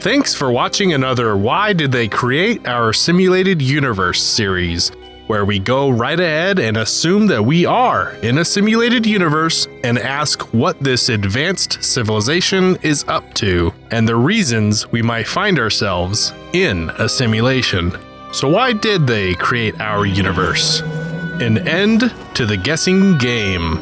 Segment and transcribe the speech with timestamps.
[0.00, 4.88] Thanks for watching another Why Did They Create Our Simulated Universe series,
[5.26, 9.98] where we go right ahead and assume that we are in a simulated universe and
[9.98, 16.32] ask what this advanced civilization is up to and the reasons we might find ourselves
[16.54, 17.92] in a simulation.
[18.32, 20.80] So, why did they create our universe?
[20.80, 23.76] An end to the guessing game.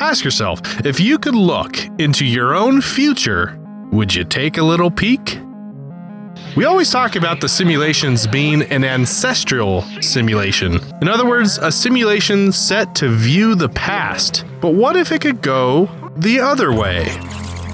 [0.00, 3.58] Ask yourself if you could look into your own future
[3.92, 5.38] would you take a little peek?
[6.56, 10.80] We always talk about the simulations being an ancestral simulation.
[11.02, 14.44] In other words, a simulation set to view the past.
[14.60, 17.08] But what if it could go the other way?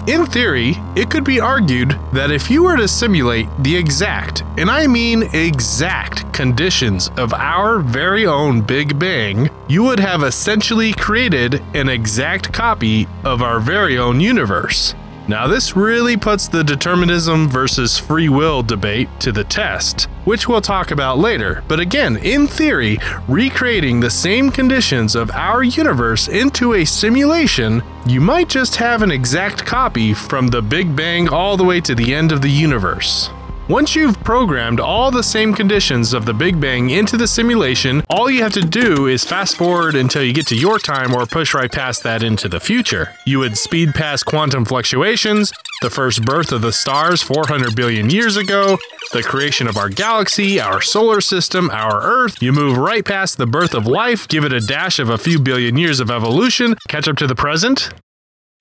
[0.08, 4.70] In theory, it could be argued that if you were to simulate the exact, and
[4.70, 11.62] I mean exact, conditions of our very own Big Bang, you would have essentially created
[11.74, 14.94] an exact copy of our very own universe.
[15.28, 20.62] Now, this really puts the determinism versus free will debate to the test, which we'll
[20.62, 21.62] talk about later.
[21.68, 22.96] But again, in theory,
[23.28, 29.10] recreating the same conditions of our universe into a simulation, you might just have an
[29.10, 33.28] exact copy from the Big Bang all the way to the end of the universe.
[33.68, 38.30] Once you've programmed all the same conditions of the Big Bang into the simulation, all
[38.30, 41.52] you have to do is fast forward until you get to your time or push
[41.52, 43.12] right past that into the future.
[43.26, 45.52] You would speed past quantum fluctuations,
[45.82, 48.78] the first birth of the stars 400 billion years ago,
[49.12, 52.40] the creation of our galaxy, our solar system, our Earth.
[52.40, 55.38] You move right past the birth of life, give it a dash of a few
[55.38, 57.90] billion years of evolution, catch up to the present,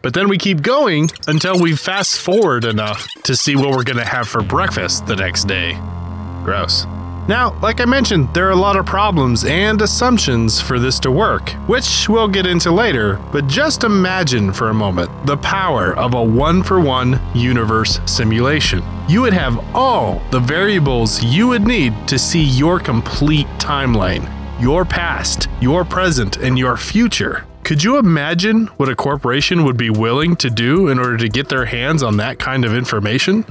[0.01, 3.97] but then we keep going until we fast forward enough to see what we're going
[3.97, 5.73] to have for breakfast the next day.
[6.43, 6.85] Gross.
[7.27, 11.11] Now, like I mentioned, there are a lot of problems and assumptions for this to
[11.11, 16.13] work, which we'll get into later, but just imagine for a moment the power of
[16.13, 18.81] a one for one universe simulation.
[19.09, 24.31] You would have all the variables you would need to see your complete timeline,
[24.61, 27.46] your past, your present, and your future.
[27.67, 31.49] Could you imagine what a corporation would be willing to do in order to get
[31.49, 33.43] their hands on that kind of information?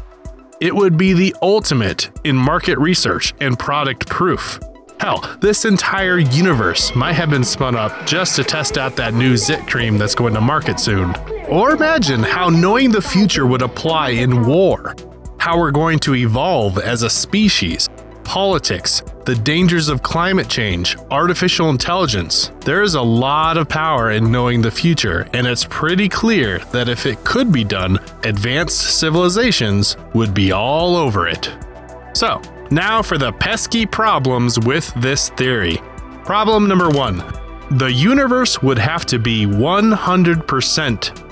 [0.58, 4.58] It would be the ultimate in market research and product proof.
[5.00, 9.36] Hell, this entire universe might have been spun up just to test out that new
[9.36, 11.14] Zit cream that's going to market soon.
[11.46, 14.96] Or imagine how knowing the future would apply in war,
[15.36, 17.90] how we're going to evolve as a species,
[18.24, 22.52] politics, the dangers of climate change, artificial intelligence.
[22.60, 26.88] There is a lot of power in knowing the future, and it's pretty clear that
[26.88, 31.52] if it could be done, advanced civilizations would be all over it.
[32.14, 35.78] So, now for the pesky problems with this theory.
[36.24, 37.22] Problem number one
[37.72, 40.46] the universe would have to be 100%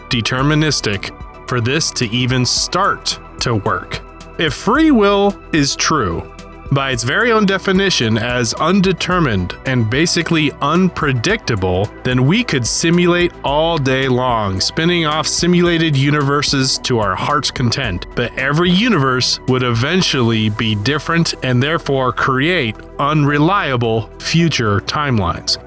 [0.08, 4.00] deterministic for this to even start to work.
[4.40, 6.33] If free will is true,
[6.72, 13.78] by its very own definition as undetermined and basically unpredictable, then we could simulate all
[13.78, 18.06] day long, spinning off simulated universes to our heart's content.
[18.16, 25.58] But every universe would eventually be different and therefore create unreliable future timelines.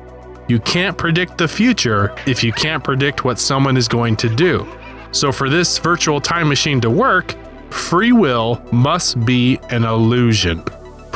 [0.49, 4.67] You can't predict the future if you can't predict what someone is going to do.
[5.11, 7.35] So, for this virtual time machine to work,
[7.71, 10.63] free will must be an illusion.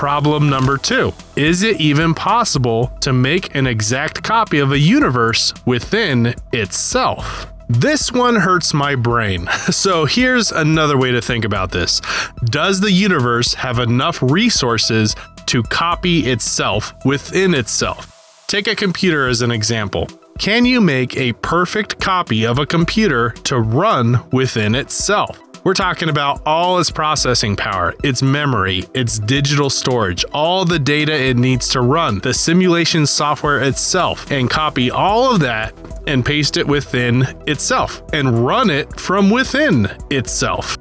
[0.02, 5.54] Problem number two Is it even possible to make an exact copy of a universe
[5.68, 7.46] within itself?
[7.70, 9.46] This one hurts my brain.
[9.72, 12.02] So here's another way to think about this
[12.46, 18.44] Does the universe have enough resources to copy itself within itself?
[18.48, 20.08] Take a computer as an example.
[20.40, 25.40] Can you make a perfect copy of a computer to run within itself?
[25.64, 31.14] We're talking about all its processing power, its memory, its digital storage, all the data
[31.14, 35.76] it needs to run, the simulation software itself, and copy all of that
[36.08, 40.80] and paste it within itself and run it from within itself.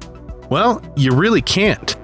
[0.49, 1.95] Well, you really can't.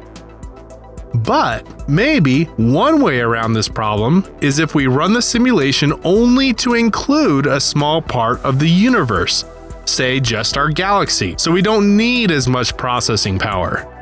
[1.15, 6.75] But maybe one way around this problem is if we run the simulation only to
[6.75, 9.45] include a small part of the universe
[9.87, 13.93] say, just our galaxy, so we don't need as much processing power.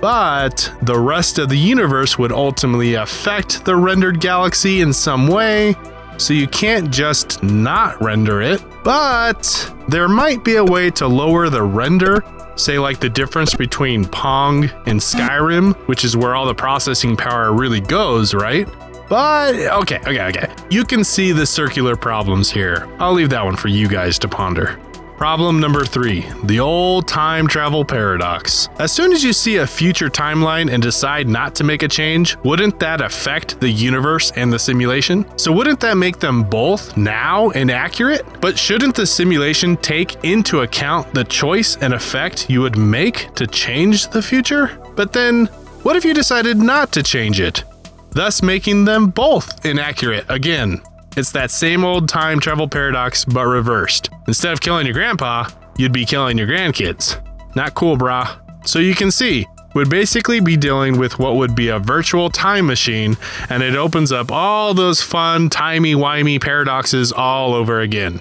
[0.00, 5.74] But the rest of the universe would ultimately affect the rendered galaxy in some way,
[6.18, 8.62] so you can't just not render it.
[8.84, 12.22] But there might be a way to lower the render,
[12.56, 17.52] say, like the difference between Pong and Skyrim, which is where all the processing power
[17.52, 18.68] really goes, right?
[19.08, 20.54] But okay, okay, okay.
[20.70, 22.86] You can see the circular problems here.
[22.98, 24.78] I'll leave that one for you guys to ponder.
[25.18, 28.68] Problem number three the old time travel paradox.
[28.78, 32.36] As soon as you see a future timeline and decide not to make a change,
[32.44, 35.26] wouldn't that affect the universe and the simulation?
[35.36, 38.24] So, wouldn't that make them both now inaccurate?
[38.40, 43.48] But shouldn't the simulation take into account the choice and effect you would make to
[43.48, 44.78] change the future?
[44.94, 45.46] But then,
[45.82, 47.64] what if you decided not to change it?
[48.10, 50.80] Thus, making them both inaccurate again.
[51.18, 54.08] It's that same old time travel paradox, but reversed.
[54.28, 57.20] Instead of killing your grandpa, you'd be killing your grandkids.
[57.56, 58.38] Not cool, brah.
[58.64, 59.44] So you can see,
[59.74, 63.16] would basically be dealing with what would be a virtual time machine,
[63.50, 68.20] and it opens up all those fun, timey-wimey paradoxes all over again.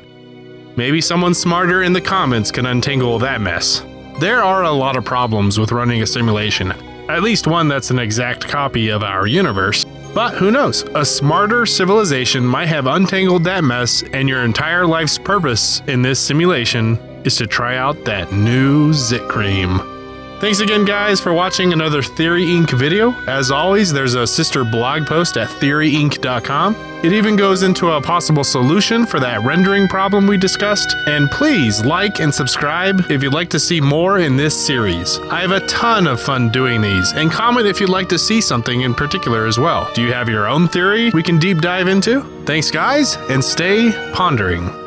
[0.76, 3.86] Maybe someone smarter in the comments can untangle that mess.
[4.20, 6.72] There are a lot of problems with running a simulation,
[7.10, 9.86] at least one that's an exact copy of our universe.
[10.18, 10.84] But who knows?
[10.96, 16.19] A smarter civilization might have untangled that mess, and your entire life's purpose in this
[16.19, 19.97] simulation is to try out that new Zit Cream.
[20.39, 22.72] Thanks again, guys, for watching another Theory Inc.
[22.78, 23.12] video.
[23.28, 26.75] As always, there's a sister blog post at theoryinc.com.
[27.04, 30.95] It even goes into a possible solution for that rendering problem we discussed.
[31.07, 35.18] And please like and subscribe if you'd like to see more in this series.
[35.31, 38.40] I have a ton of fun doing these, and comment if you'd like to see
[38.40, 39.90] something in particular as well.
[39.95, 42.22] Do you have your own theory we can deep dive into?
[42.45, 44.87] Thanks, guys, and stay pondering.